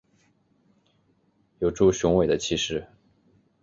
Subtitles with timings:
[1.59, 2.87] 有著雄伟的气势